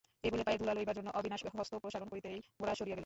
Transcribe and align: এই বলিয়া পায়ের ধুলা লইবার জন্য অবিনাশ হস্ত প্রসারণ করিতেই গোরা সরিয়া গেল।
এই 0.23 0.29
বলিয়া 0.31 0.47
পায়ের 0.47 0.59
ধুলা 0.61 0.73
লইবার 0.77 0.97
জন্য 0.97 1.09
অবিনাশ 1.19 1.41
হস্ত 1.53 1.73
প্রসারণ 1.83 2.07
করিতেই 2.11 2.37
গোরা 2.59 2.73
সরিয়া 2.75 2.95
গেল। 2.95 2.99